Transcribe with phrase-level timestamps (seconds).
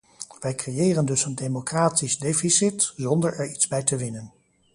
[0.39, 4.31] Wij creëren dus een democratisch deficit, zonder er iets bij te winnen.